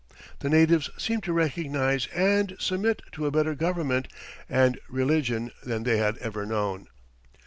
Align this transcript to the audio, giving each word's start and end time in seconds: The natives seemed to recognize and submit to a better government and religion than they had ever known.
The 0.39 0.49
natives 0.49 0.89
seemed 0.97 1.21
to 1.25 1.31
recognize 1.31 2.07
and 2.07 2.55
submit 2.57 3.03
to 3.11 3.27
a 3.27 3.31
better 3.31 3.53
government 3.53 4.07
and 4.49 4.79
religion 4.89 5.51
than 5.63 5.83
they 5.83 5.97
had 5.97 6.17
ever 6.17 6.43
known. 6.43 6.87